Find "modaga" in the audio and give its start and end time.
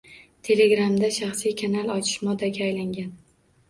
2.29-2.71